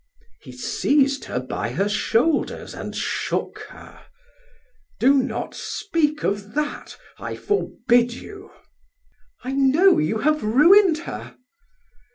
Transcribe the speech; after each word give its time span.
He 0.39 0.51
seized 0.51 1.25
her 1.25 1.39
by 1.39 1.73
her 1.73 1.87
shoulders 1.87 2.73
and 2.73 2.95
shook 2.95 3.67
her. 3.69 4.01
"Do 4.99 5.13
not 5.21 5.53
speak 5.53 6.23
of 6.23 6.55
that; 6.55 6.97
I 7.19 7.35
forbid 7.35 8.11
you." 8.11 8.49
"I 9.43 9.51
know 9.51 9.99
you 9.99 10.17
have 10.17 10.43
ruined 10.43 10.97
her!" 11.05 11.37